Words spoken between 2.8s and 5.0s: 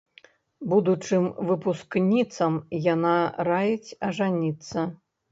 яна раіць ажаніцца.